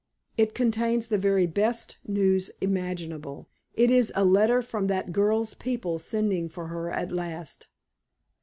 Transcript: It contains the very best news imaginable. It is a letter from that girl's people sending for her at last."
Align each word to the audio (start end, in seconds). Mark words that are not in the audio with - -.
It 0.35 0.55
contains 0.55 1.09
the 1.09 1.19
very 1.19 1.45
best 1.45 1.99
news 2.07 2.49
imaginable. 2.59 3.49
It 3.75 3.91
is 3.91 4.11
a 4.15 4.25
letter 4.25 4.63
from 4.63 4.87
that 4.87 5.11
girl's 5.11 5.53
people 5.53 5.99
sending 5.99 6.49
for 6.49 6.69
her 6.69 6.89
at 6.89 7.11
last." 7.11 7.67